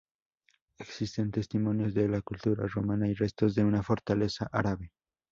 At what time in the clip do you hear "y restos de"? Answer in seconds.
3.07-3.63